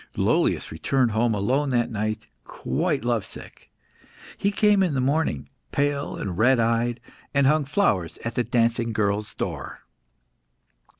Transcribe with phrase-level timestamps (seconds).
[0.17, 3.69] Lollius returned home alone that night, quite love sick.
[4.35, 6.99] He came in the morning, pale and red eyed,
[7.35, 9.81] and hung flowers at the dancing girl's door.